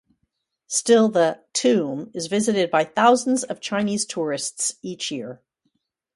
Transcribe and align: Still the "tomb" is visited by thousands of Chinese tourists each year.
Still 0.65 1.09
the 1.09 1.43
"tomb" 1.53 2.09
is 2.15 2.25
visited 2.25 2.71
by 2.71 2.85
thousands 2.85 3.43
of 3.43 3.61
Chinese 3.61 4.03
tourists 4.03 4.73
each 4.81 5.11
year. 5.11 5.43